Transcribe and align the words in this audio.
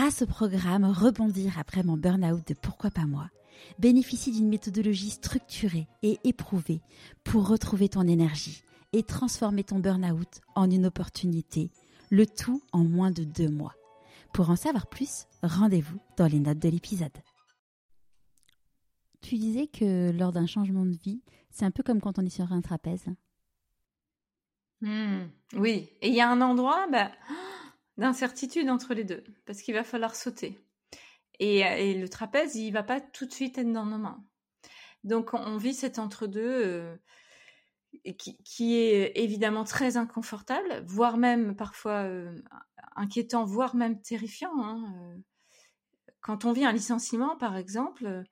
grâce 0.00 0.22
au 0.22 0.26
programme 0.26 0.86
Rebondir 0.86 1.58
après 1.58 1.82
mon 1.82 1.98
burn-out 1.98 2.48
de 2.48 2.54
Pourquoi 2.54 2.90
pas 2.90 3.04
moi, 3.04 3.28
bénéficie 3.78 4.32
d'une 4.32 4.48
méthodologie 4.48 5.10
structurée 5.10 5.88
et 6.02 6.18
éprouvée 6.24 6.80
pour 7.22 7.46
retrouver 7.46 7.90
ton 7.90 8.08
énergie 8.08 8.62
et 8.94 9.02
transformer 9.02 9.62
ton 9.62 9.78
burn-out 9.78 10.40
en 10.54 10.70
une 10.70 10.86
opportunité, 10.86 11.70
le 12.08 12.24
tout 12.24 12.62
en 12.72 12.82
moins 12.82 13.10
de 13.10 13.24
deux 13.24 13.50
mois. 13.50 13.74
Pour 14.32 14.48
en 14.48 14.56
savoir 14.56 14.86
plus, 14.86 15.26
rendez-vous 15.42 16.00
dans 16.16 16.28
les 16.28 16.40
notes 16.40 16.60
de 16.60 16.70
l'épisode. 16.70 17.18
Tu 19.20 19.36
disais 19.36 19.66
que 19.66 20.12
lors 20.12 20.32
d'un 20.32 20.46
changement 20.46 20.86
de 20.86 20.96
vie, 20.96 21.20
c'est 21.50 21.66
un 21.66 21.70
peu 21.70 21.82
comme 21.82 22.00
quand 22.00 22.18
on 22.18 22.24
est 22.24 22.30
sur 22.30 22.50
un 22.52 22.62
trapèze. 22.62 23.04
Hmm, 24.80 25.24
oui, 25.56 25.90
et 26.00 26.08
il 26.08 26.14
y 26.14 26.22
a 26.22 26.30
un 26.30 26.40
endroit 26.40 26.86
bah, 26.90 27.10
d'incertitude 28.00 28.68
entre 28.70 28.94
les 28.94 29.04
deux, 29.04 29.22
parce 29.46 29.60
qu'il 29.62 29.74
va 29.74 29.84
falloir 29.84 30.16
sauter. 30.16 30.58
Et, 31.38 31.94
le 31.94 32.08
trapèze, 32.08 32.56
il 32.56 32.70
va 32.70 32.82
pas 32.82 33.00
tout 33.00 33.26
de 33.26 33.32
suite 33.32 33.56
être 33.58 33.72
dans 33.72 33.86
nos 33.86 33.98
mains. 33.98 34.24
Donc 35.04 35.32
on 35.32 35.56
vit 35.56 35.72
cet 35.72 35.98
entre-deux 35.98 36.98
euh, 38.04 38.12
qui, 38.44 38.74
est 38.76 39.12
évidemment 39.16 39.64
très 39.64 39.96
inconfortable, 39.96 40.84
voire 40.86 41.16
même 41.16 41.56
parfois 41.56 42.02
euh, 42.02 42.36
inquiétant, 42.96 43.44
voire 43.44 43.74
même 43.74 44.00
terrifiant. 44.02 44.52
Hein, 44.62 44.94
euh. 44.98 45.16
Quand 46.20 46.44
on 46.44 46.52
vit 46.52 46.66
un 46.66 46.72
licenciement, 46.72 47.36
par 47.36 47.56
exemple, 47.56 48.24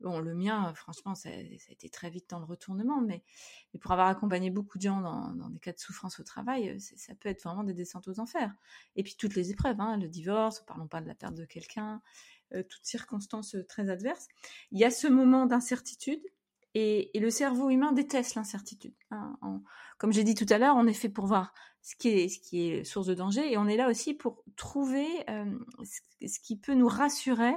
Bon, 0.00 0.20
le 0.20 0.32
mien, 0.32 0.72
franchement, 0.74 1.16
ça, 1.16 1.28
a 1.28 1.72
été 1.72 1.88
très 1.88 2.08
vite 2.08 2.30
dans 2.30 2.38
le 2.38 2.44
retournement, 2.44 3.00
mais, 3.00 3.24
pour 3.80 3.90
avoir 3.90 4.06
accompagné 4.06 4.48
beaucoup 4.48 4.78
de 4.78 4.82
gens 4.82 5.00
dans, 5.00 5.50
des 5.50 5.58
cas 5.58 5.72
de 5.72 5.78
souffrance 5.78 6.20
au 6.20 6.22
travail, 6.22 6.70
euh, 6.70 6.78
ça 6.78 7.14
peut 7.16 7.28
être 7.28 7.42
vraiment 7.42 7.64
des 7.64 7.74
descentes 7.74 8.06
aux 8.06 8.20
enfers. 8.20 8.52
Et 8.94 9.02
puis 9.02 9.16
toutes 9.18 9.34
les 9.34 9.50
épreuves, 9.50 9.80
hein, 9.80 9.96
le 9.96 10.08
divorce, 10.08 10.60
parlons 10.60 10.86
pas 10.86 11.00
de 11.00 11.08
la 11.08 11.16
perte 11.16 11.34
de 11.34 11.44
quelqu'un, 11.44 12.00
euh, 12.54 12.62
toutes 12.62 12.84
circonstances 12.84 13.56
euh, 13.56 13.64
très 13.66 13.90
adverses. 13.90 14.28
Il 14.70 14.78
y 14.78 14.84
a 14.84 14.90
ce 14.92 15.08
moment 15.08 15.46
d'incertitude 15.46 16.22
et, 16.74 17.10
le 17.18 17.30
cerveau 17.30 17.68
humain 17.68 17.90
déteste 17.90 18.36
l'incertitude. 18.36 18.94
Hein. 19.10 19.36
comme 19.98 20.12
j'ai 20.12 20.22
dit 20.22 20.36
tout 20.36 20.46
à 20.48 20.58
l'heure, 20.58 20.76
on 20.76 20.86
est 20.86 20.92
fait 20.92 21.08
pour 21.08 21.26
voir 21.26 21.52
ce 21.82 21.96
qui 21.96 22.08
est, 22.10 22.28
ce 22.28 22.38
qui 22.38 22.68
est 22.68 22.84
source 22.84 23.08
de 23.08 23.14
danger 23.14 23.52
et 23.52 23.58
on 23.58 23.66
est 23.66 23.76
là 23.76 23.88
aussi 23.88 24.14
pour 24.14 24.44
trouver 24.54 25.08
ce 26.20 26.38
qui 26.40 26.56
peut 26.56 26.74
nous 26.74 26.86
rassurer, 26.86 27.54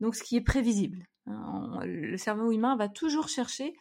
donc 0.00 0.14
ce 0.14 0.22
qui 0.22 0.36
est 0.36 0.40
prévisible. 0.40 1.06
Hein, 1.26 1.80
le 1.84 2.16
cerveau 2.16 2.52
humain 2.52 2.76
va 2.76 2.88
toujours 2.88 3.28
chercher 3.28 3.74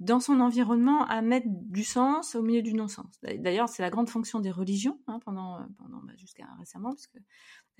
dans 0.00 0.18
son 0.18 0.40
environnement 0.40 1.04
à 1.06 1.22
mettre 1.22 1.46
du 1.48 1.84
sens 1.84 2.34
au 2.34 2.42
milieu 2.42 2.62
du 2.62 2.74
non-sens. 2.74 3.06
D'ailleurs, 3.22 3.68
c'est 3.68 3.82
la 3.82 3.90
grande 3.90 4.08
fonction 4.08 4.40
des 4.40 4.50
religions 4.50 4.98
hein, 5.06 5.20
pendant, 5.24 5.60
bah, 5.60 6.12
jusqu'à 6.16 6.46
récemment, 6.58 6.90
parce 6.90 7.06
que 7.06 7.18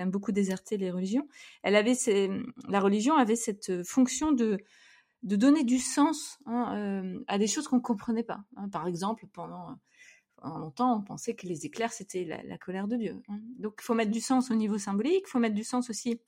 beaucoup 0.07 0.33
déserté 0.33 0.77
les 0.77 0.91
religions. 0.91 1.29
La 1.65 2.81
religion 2.81 3.17
avait 3.17 3.37
cette 3.37 3.85
fonction 3.85 4.33
de 4.33 4.59
donner 5.23 5.65
du 5.65 5.79
sens 5.79 6.39
hein, 6.47 6.77
euh, 6.77 7.25
à 7.27 7.39
des 7.39 7.47
choses 7.47 7.69
qu'on 7.69 7.77
ne 7.77 7.83
comprenait 7.83 8.25
pas. 8.25 8.45
Par 8.71 8.87
exemple, 8.87 9.27
pendant, 9.33 9.77
longtemps, 10.45 10.99
on 10.99 11.03
pensait 11.03 11.35
que 11.35 11.47
les 11.47 11.67
éclairs 11.67 11.93
c'était 11.93 12.25
la, 12.25 12.59
colère 12.59 12.89
de 12.89 12.97
Dieu. 12.97 13.23
Donc, 13.59 13.75
il 13.81 13.85
faut 13.85 13.95
mettre 13.95 14.11
du 14.11 14.21
sens 14.21 14.51
au 14.51 14.55
niveau 14.55 14.79
symbolique, 14.79 15.25
il 15.27 15.31
faut 15.31 15.39
mettre 15.39 15.55
du 15.55 15.65
sens 15.65 15.91
aussi 15.91 16.21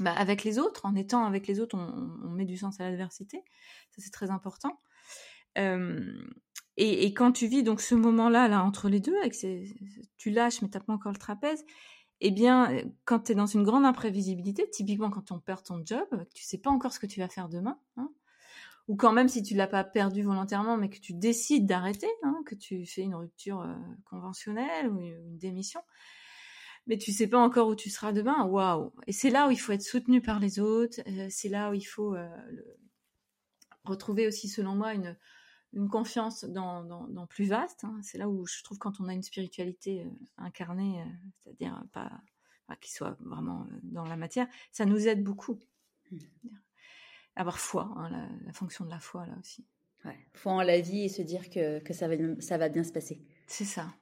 bah, 0.00 0.12
avec 0.12 0.44
les 0.44 0.58
autres, 0.58 0.86
en 0.86 0.94
étant 0.94 1.24
avec 1.24 1.46
les 1.46 1.60
autres, 1.60 1.76
on, 1.76 2.30
met 2.30 2.44
du 2.44 2.56
sens 2.56 2.80
à 2.80 2.84
l'adversité. 2.84 3.42
Ça, 3.90 4.02
c'est 4.02 4.10
très 4.10 4.30
important. 4.30 4.80
et, 6.76 7.14
quand 7.14 7.32
tu 7.32 7.46
vis 7.46 7.62
donc 7.62 7.80
ce 7.80 7.94
moment-là, 7.94 8.48
là, 8.48 8.64
entre 8.64 8.88
les 8.88 9.00
deux, 9.00 9.16
tu 10.16 10.30
lâches, 10.30 10.62
mais 10.62 10.68
t'as 10.68 10.80
pas 10.80 10.92
encore 10.92 11.12
le 11.12 11.18
trapèze, 11.18 11.64
eh 12.20 12.30
bien, 12.30 12.82
quand 13.04 13.20
tu 13.20 13.32
es 13.32 13.34
dans 13.34 13.46
une 13.46 13.62
grande 13.62 13.84
imprévisibilité, 13.84 14.68
typiquement 14.70 15.10
quand 15.10 15.32
on 15.32 15.40
perd 15.40 15.64
ton 15.64 15.82
job, 15.84 16.06
tu 16.34 16.44
sais 16.44 16.58
pas 16.58 16.70
encore 16.70 16.92
ce 16.92 17.00
que 17.00 17.06
tu 17.06 17.20
vas 17.20 17.28
faire 17.28 17.48
demain, 17.48 17.78
hein, 17.96 18.10
ou 18.88 18.96
quand 18.96 19.12
même 19.12 19.28
si 19.28 19.42
tu 19.42 19.54
l'as 19.54 19.66
pas 19.66 19.84
perdu 19.84 20.22
volontairement, 20.22 20.76
mais 20.76 20.90
que 20.90 20.98
tu 20.98 21.14
décides 21.14 21.66
d'arrêter, 21.66 22.08
hein, 22.22 22.42
que 22.44 22.54
tu 22.54 22.84
fais 22.86 23.02
une 23.02 23.14
rupture 23.14 23.66
conventionnelle 24.04 24.88
ou 24.88 25.00
une 25.00 25.38
démission, 25.38 25.80
mais 26.90 26.98
tu 26.98 27.12
sais 27.12 27.28
pas 27.28 27.38
encore 27.38 27.68
où 27.68 27.76
tu 27.76 27.88
seras 27.88 28.12
demain. 28.12 28.44
Waouh 28.46 28.92
Et 29.06 29.12
c'est 29.12 29.30
là 29.30 29.46
où 29.46 29.52
il 29.52 29.56
faut 29.56 29.70
être 29.70 29.80
soutenu 29.80 30.20
par 30.20 30.40
les 30.40 30.58
autres. 30.58 31.00
Euh, 31.06 31.28
c'est 31.30 31.48
là 31.48 31.70
où 31.70 31.74
il 31.74 31.84
faut 31.84 32.16
euh, 32.16 32.28
retrouver 33.84 34.26
aussi, 34.26 34.48
selon 34.48 34.74
moi, 34.74 34.92
une, 34.92 35.16
une 35.72 35.88
confiance 35.88 36.44
dans, 36.44 36.82
dans, 36.82 37.28
plus 37.28 37.44
vaste. 37.44 37.84
Hein. 37.84 38.00
C'est 38.02 38.18
là 38.18 38.28
où 38.28 38.44
je 38.44 38.64
trouve 38.64 38.78
quand 38.78 39.00
on 39.00 39.06
a 39.06 39.14
une 39.14 39.22
spiritualité 39.22 40.02
euh, 40.02 40.10
incarnée, 40.38 41.04
c'est-à-dire 41.38 41.80
pas, 41.92 42.10
qui 42.80 42.92
soit 42.92 43.16
vraiment 43.20 43.68
dans 43.84 44.04
la 44.04 44.16
matière, 44.16 44.48
ça 44.72 44.84
nous 44.84 45.06
aide 45.06 45.22
beaucoup. 45.22 45.60
Mmh. 46.10 46.18
Avoir 47.36 47.60
foi, 47.60 47.88
hein, 47.96 48.28
la, 48.44 48.52
fonction 48.52 48.84
de 48.84 48.90
la 48.90 48.98
foi 48.98 49.26
là 49.26 49.34
aussi. 49.38 49.64
Ouais, 50.04 50.18
foi 50.34 50.52
en 50.52 50.62
la 50.62 50.80
vie 50.80 51.04
et 51.04 51.08
se 51.08 51.22
dire 51.22 51.50
que, 51.50 51.78
que 51.78 51.92
ça, 51.92 52.08
va, 52.08 52.16
ça 52.40 52.58
va 52.58 52.68
bien 52.68 52.82
se 52.82 52.90
passer. 52.90 53.24
C'est 53.46 53.64
ça. 53.64 53.94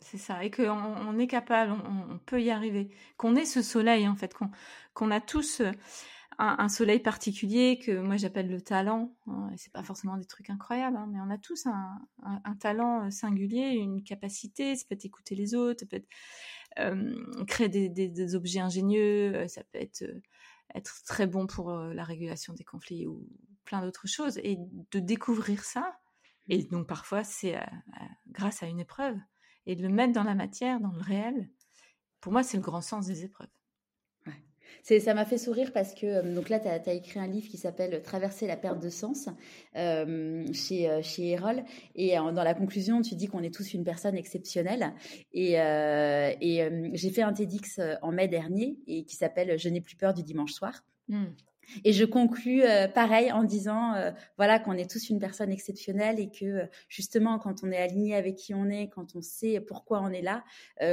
C'est 0.00 0.18
ça, 0.18 0.44
et 0.44 0.50
qu'on 0.50 0.68
on 0.68 1.18
est 1.18 1.26
capable, 1.26 1.72
on, 1.72 2.18
peut 2.18 2.42
y 2.42 2.50
arriver, 2.50 2.90
qu'on 3.16 3.36
ait 3.36 3.46
ce 3.46 3.62
soleil 3.62 4.06
en 4.06 4.16
fait, 4.16 4.34
qu'on 4.92 5.10
a 5.10 5.20
tous 5.20 5.60
euh, 5.60 5.70
un, 6.38 6.68
soleil 6.68 7.00
particulier 7.00 7.78
que 7.78 7.98
moi 7.98 8.18
j'appelle 8.18 8.50
le 8.50 8.60
talent. 8.60 9.16
Hein, 9.26 9.50
c'est 9.56 9.72
pas 9.72 9.82
forcément 9.82 10.18
des 10.18 10.26
trucs 10.26 10.50
incroyables, 10.50 10.96
hein, 10.98 11.08
mais 11.10 11.20
on 11.20 11.30
a 11.30 11.38
tous 11.38 11.66
un, 11.66 12.54
talent 12.60 13.06
euh, 13.06 13.10
singulier, 13.10 13.70
une 13.70 14.04
capacité. 14.04 14.76
Ça 14.76 14.84
peut 14.88 14.94
être 14.94 15.06
écouter 15.06 15.34
les 15.34 15.54
autres, 15.54 15.80
ça 15.80 15.86
peut 15.86 15.96
être 15.96 16.08
euh, 16.78 17.14
créer 17.46 17.70
des, 17.70 18.34
objets 18.34 18.60
ingénieux, 18.60 19.48
ça 19.48 19.62
peut 19.64 19.78
être 19.80 20.04
être 20.74 21.02
très 21.06 21.26
bon 21.26 21.46
pour 21.46 21.70
la 21.70 22.04
régulation 22.04 22.54
des 22.54 22.64
conflits 22.64 23.06
ou 23.06 23.26
plein 23.64 23.80
d'autres 23.82 24.06
choses. 24.06 24.38
Et 24.38 24.58
de 24.90 24.98
découvrir 24.98 25.64
ça, 25.64 25.98
et 26.48 26.62
donc 26.64 26.86
parfois 26.86 27.24
c'est 27.24 27.58
grâce 28.28 28.62
à 28.62 28.66
une 28.66 28.80
épreuve 28.80 29.16
et 29.66 29.76
de 29.76 29.82
le 29.82 29.88
mettre 29.88 30.12
dans 30.12 30.24
la 30.24 30.34
matière, 30.34 30.80
dans 30.80 30.92
le 30.92 31.00
réel, 31.00 31.48
pour 32.20 32.32
moi, 32.32 32.42
c'est 32.42 32.56
le 32.56 32.62
grand 32.62 32.80
sens 32.80 33.06
des 33.06 33.24
épreuves. 33.24 33.48
C'est, 34.82 35.00
ça 35.00 35.14
m'a 35.14 35.24
fait 35.24 35.38
sourire 35.38 35.72
parce 35.72 35.94
que 35.94 36.06
euh, 36.06 36.34
donc 36.34 36.48
là, 36.48 36.58
tu 36.58 36.66
as, 36.68 36.94
écrit 36.94 37.20
un 37.20 37.26
livre 37.26 37.48
qui 37.48 37.56
s'appelle 37.56 38.02
Traverser 38.02 38.46
la 38.46 38.56
perte 38.56 38.80
de 38.80 38.88
sens 38.88 39.28
euh, 39.76 40.44
chez, 40.52 40.88
euh, 40.90 41.02
chez 41.02 41.30
Erol. 41.30 41.62
Et 41.94 42.14
dans 42.16 42.32
la 42.32 42.54
conclusion, 42.54 43.02
tu 43.02 43.14
dis 43.14 43.28
qu'on 43.28 43.42
est 43.42 43.54
tous 43.54 43.74
une 43.74 43.84
personne 43.84 44.16
exceptionnelle. 44.16 44.94
Et, 45.32 45.52
et 45.52 46.90
j'ai 46.94 47.10
fait 47.10 47.22
un 47.22 47.32
TEDx 47.32 47.80
en 48.02 48.12
mai 48.12 48.28
dernier 48.28 48.78
et 48.86 49.04
qui 49.04 49.16
s'appelle 49.16 49.58
Je 49.58 49.68
n'ai 49.68 49.80
plus 49.80 49.96
peur 49.96 50.14
du 50.14 50.22
dimanche 50.22 50.52
soir. 50.52 50.84
Mmh. 51.08 51.26
Et 51.84 51.92
je 51.92 52.04
conclus 52.04 52.62
euh, 52.62 52.88
pareil 52.88 53.32
en 53.32 53.44
disant 53.44 53.94
euh, 53.94 54.10
voilà 54.36 54.58
qu'on 54.58 54.72
est 54.72 54.90
tous 54.90 55.10
une 55.10 55.18
personne 55.18 55.50
exceptionnelle 55.50 56.18
et 56.18 56.30
que 56.30 56.44
euh, 56.44 56.66
justement 56.88 57.38
quand 57.38 57.62
on 57.62 57.70
est 57.70 57.76
aligné 57.76 58.14
avec 58.14 58.36
qui 58.36 58.54
on 58.54 58.68
est, 58.68 58.88
quand 58.88 59.14
on 59.14 59.22
sait 59.22 59.60
pourquoi 59.60 60.00
on 60.02 60.10
est 60.10 60.22
là, 60.22 60.44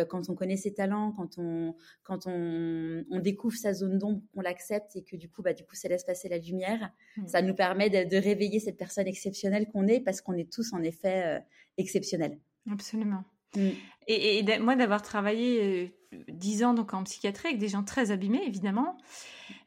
quand 0.10 0.30
on 0.30 0.36
connaît 0.36 0.58
ses 0.58 0.74
talents, 0.74 1.12
quand 1.12 1.38
on 1.38 1.76
quand 2.04 2.28
on, 2.28 3.04
on 3.10 3.20
découvre 3.20 3.58
sa 3.58 3.74
zone 3.74 3.98
d'ombre, 3.98 4.22
qu'on 4.34 4.42
l'accepte 4.42 4.96
et 4.96 5.04
que 5.04 5.16
du 5.16 5.30
coup 5.30 5.42
bah 5.42 5.54
du 5.54 5.64
coup 5.64 5.76
ça 5.76 5.88
laisse 5.88 6.04
passer 6.04 6.30
la 6.30 6.38
lumière, 6.38 6.92
mmh. 7.18 7.28
ça 7.28 7.42
nous 7.42 7.54
permet 7.54 7.90
de, 7.90 8.10
de, 8.10 8.18
réveiller 8.18 8.60
cette 8.60 8.78
personne 8.78 9.08
exceptionnelle 9.08 9.68
qu'on 9.68 9.88
est 9.88 10.00
parce 10.00 10.22
qu'on 10.22 10.34
est 10.34 10.52
tous 10.52 10.74
en 10.74 10.82
effet 10.84 11.42
exceptionnels. 11.78 12.38
Absolument. 12.72 13.24
Mmh. 13.56 13.70
Et, 14.08 14.40
et, 14.40 14.60
moi 14.60 14.76
d'avoir 14.76 15.02
travaillé 15.02 15.94
dix 16.28 16.64
ans 16.64 16.74
donc 16.74 16.94
en 16.94 17.04
psychiatrie 17.04 17.50
avec 17.50 17.60
des 17.60 17.68
gens 17.68 17.84
très 17.84 18.12
abîmés 18.12 18.44
évidemment 18.46 18.98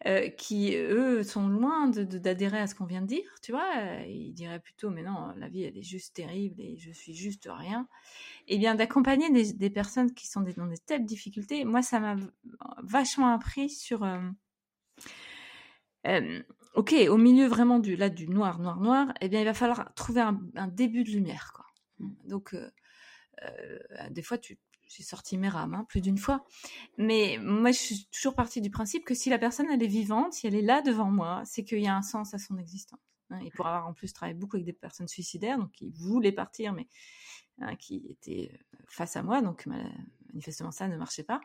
euh, 0.07 0.29
qui 0.29 0.75
eux 0.75 1.23
sont 1.23 1.47
loin 1.47 1.89
d'adhérer 1.89 2.59
à 2.59 2.67
ce 2.67 2.75
qu'on 2.75 2.85
vient 2.85 3.03
de 3.03 3.07
dire 3.07 3.35
tu 3.43 3.53
vois. 3.53 3.69
Ils 4.09 4.33
diraient 4.33 4.61
plutôt 4.61 4.91
mais 4.91 5.03
non 5.03 5.33
la 5.37 5.49
vie 5.49 5.63
elle 5.63 5.79
est 5.79 5.83
juste 5.83 6.17
terrible 6.17 6.61
et 6.61 6.77
je 6.77 6.91
suis 6.91 7.15
juste 7.15 7.49
rien. 7.51 7.89
Et 8.49 8.57
eh 8.57 8.59
bien 8.59 8.75
d'accompagner 8.75 9.31
des, 9.31 9.71
personnes 9.71 10.13
qui 10.13 10.27
sont 10.27 10.41
dans 10.41 10.67
des 10.67 10.79
telles 10.79 11.05
difficultés 11.05 11.65
moi 11.65 11.83
ça 11.83 12.01
m'a 12.01 12.17
vachement 12.83 13.33
appris 13.33 13.71
sur 13.71 14.03
euh, 14.03 14.19
euh, 16.09 16.43
ok 16.75 16.95
au 17.09 17.17
milieu 17.17 17.47
vraiment 17.47 17.79
du 17.79 17.95
là 17.95 18.09
du 18.09 18.29
noir 18.29 18.59
noir 18.59 18.81
noir 18.81 19.15
eh 19.21 19.29
bien 19.29 19.41
il 19.41 19.45
va 19.45 19.55
falloir 19.55 19.95
trouver 19.95 20.23
un, 20.23 20.41
un 20.57 20.69
début 20.69 21.05
de 21.05 21.11
lumière 21.11 21.53
quoi. 21.55 21.67
Donc 22.25 22.57
des 24.11 24.23
fois 24.23 24.39
tu 24.39 24.59
j'ai 24.97 25.03
sorti 25.03 25.39
mes 25.39 25.49
rames 25.49 25.75
hein, 25.75 25.85
plus 25.89 26.01
d'une 26.01 26.19
fois. 26.19 26.45
Mais 26.99 27.39
moi, 27.41 27.71
je 27.71 27.79
suis 27.79 28.09
toujours 28.13 28.35
partie 28.35 28.61
du 28.61 28.71
principe 28.71 29.05
que 29.05 29.15
si 29.15 29.31
la 29.31 29.39
personne 29.39 29.67
elle 29.71 29.83
est 29.83 29.87
vivante, 29.87 30.33
si 30.35 30.47
elle 30.47 30.55
est 30.55 30.63
là 30.63 30.83
devant 30.83 31.11
moi, 31.11 31.43
c'est 31.45 31.65
qu'il 31.65 31.81
y 31.81 31.89
a 31.89 31.97
un 31.97 32.03
sens 32.03 32.35
à 32.35 32.39
son 32.39 32.59
existence. 32.59 33.01
Hein. 33.31 33.41
et 33.41 33.51
pour 33.51 33.67
avoir 33.67 33.87
en 33.87 33.95
plus 33.95 34.13
travaillé 34.13 34.39
beaucoup 34.39 34.57
avec 34.57 34.67
des 34.67 34.73
personnes 34.73 35.09
suicidaires, 35.09 35.59
donc 35.59 35.73
qui 35.73 35.91
voulaient 35.91 36.33
partir, 36.33 36.73
mais 36.73 36.87
hein, 37.61 37.77
qui 37.77 38.07
étaient 38.11 38.51
euh, 38.53 38.77
face 38.87 39.17
à 39.17 39.23
moi, 39.23 39.41
donc 39.41 39.67
manifestement 40.33 40.71
ça 40.71 40.89
ne 40.89 40.97
marchait 40.97 41.23
pas. 41.23 41.41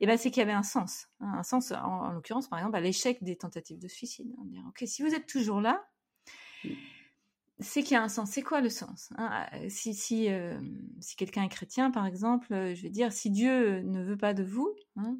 Et 0.00 0.06
ben 0.06 0.18
c'est 0.18 0.30
qu'il 0.30 0.40
y 0.40 0.44
avait 0.44 0.52
un 0.52 0.62
sens, 0.62 1.08
un 1.20 1.42
sens 1.42 1.72
en, 1.72 2.12
l'occurrence 2.12 2.48
par 2.48 2.58
exemple 2.58 2.76
à 2.76 2.80
l'échec 2.80 3.22
des 3.22 3.36
tentatives 3.36 3.78
de 3.78 3.88
suicide. 3.88 4.34
Ok, 4.68 4.84
si 4.86 5.02
vous 5.02 5.14
êtes 5.14 5.26
toujours 5.26 5.60
là 5.60 5.89
c'est 7.60 7.82
qu'il 7.82 7.92
y 7.92 7.96
a 7.96 8.02
un 8.02 8.08
sens. 8.08 8.30
C'est 8.30 8.42
quoi 8.42 8.60
le 8.60 8.70
sens 8.70 9.10
hein? 9.16 9.46
Euh, 9.54 9.66
Si, 9.68 9.94
si, 9.94 10.30
euh, 10.30 10.58
si 11.00 11.16
quelqu'un 11.16 11.44
est 11.44 11.48
chrétien, 11.48 11.90
par 11.90 12.06
exemple, 12.06 12.52
euh, 12.52 12.74
je 12.74 12.82
vais 12.82 12.90
dire, 12.90 13.12
si 13.12 13.30
Dieu 13.30 13.82
ne 13.82 14.02
veut 14.02 14.16
pas 14.16 14.34
de 14.34 14.42
vous, 14.42 14.74
hein, 14.96 15.18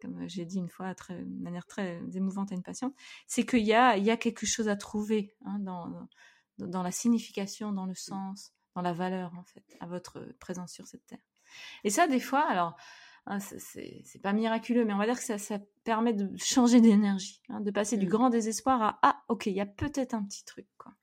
comme 0.00 0.28
j'ai 0.28 0.44
dit 0.44 0.58
une 0.58 0.68
fois 0.68 0.94
très, 0.94 1.22
de 1.22 1.42
manière 1.42 1.66
très 1.66 2.00
émouvante 2.14 2.52
à 2.52 2.54
une 2.54 2.62
patiente, 2.62 2.94
c'est 3.26 3.44
qu'il 3.44 3.64
y 3.64 3.74
a, 3.74 3.96
il 3.96 4.04
y 4.04 4.10
a 4.10 4.16
quelque 4.16 4.46
chose 4.46 4.68
à 4.68 4.76
trouver 4.76 5.34
hein, 5.44 5.58
dans, 5.58 6.08
dans 6.58 6.82
la 6.82 6.90
signification, 6.90 7.72
dans 7.72 7.86
le 7.86 7.94
sens, 7.94 8.52
dans 8.74 8.82
la 8.82 8.92
valeur, 8.92 9.32
en 9.36 9.44
fait, 9.44 9.64
à 9.80 9.86
votre 9.86 10.20
présence 10.38 10.72
sur 10.72 10.86
cette 10.86 11.06
terre. 11.06 11.18
Et 11.84 11.90
ça, 11.90 12.06
des 12.06 12.20
fois, 12.20 12.48
alors, 12.48 12.76
hein, 13.26 13.38
c'est 13.40 14.20
pas 14.22 14.32
miraculeux, 14.32 14.84
mais 14.84 14.92
on 14.92 14.98
va 14.98 15.06
dire 15.06 15.16
que 15.16 15.24
ça, 15.24 15.38
ça 15.38 15.58
permet 15.84 16.12
de 16.12 16.30
changer 16.36 16.80
d'énergie, 16.80 17.40
de 17.48 17.70
passer 17.70 17.96
du 17.96 18.06
mmh. 18.06 18.10
grand 18.10 18.30
désespoir 18.30 18.82
à 18.82 18.98
ah, 19.02 19.22
ok, 19.28 19.46
il 19.46 19.54
y 19.54 19.60
a 19.60 19.66
peut-être 19.66 20.14
un 20.14 20.22
petit 20.22 20.44
truc. 20.44 20.66